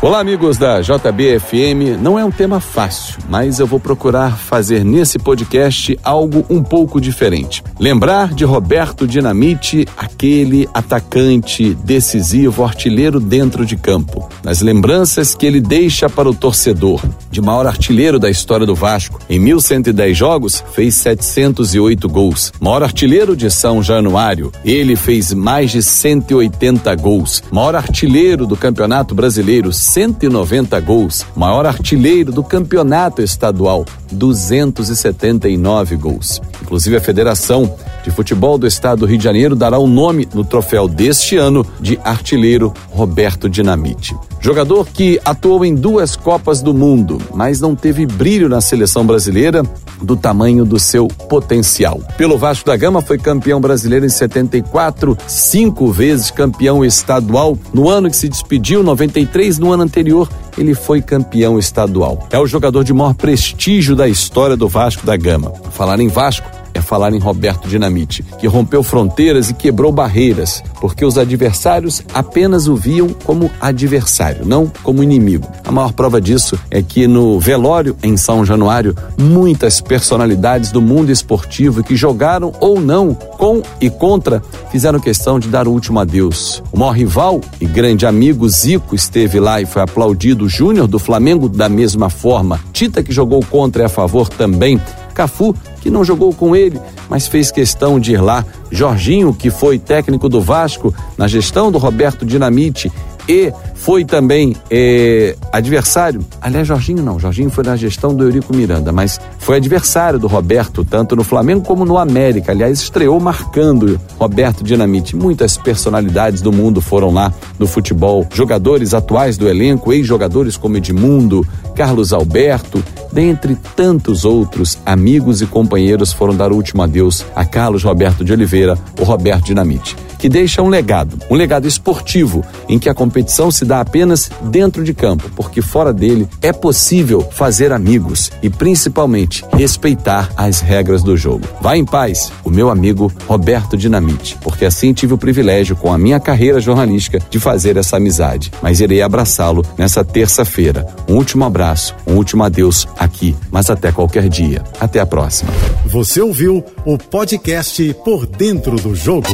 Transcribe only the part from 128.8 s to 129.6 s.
o Roberto